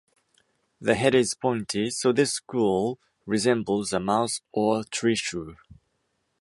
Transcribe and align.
The 0.79 0.95
head 0.95 1.13
is 1.13 1.35
pointy, 1.35 1.91
so 1.91 2.11
this 2.11 2.31
squirrel 2.31 2.97
resembles 3.27 3.93
a 3.93 3.99
mouse 3.99 4.41
or 4.51 4.79
a 4.79 4.83
treeshrew. 4.83 5.57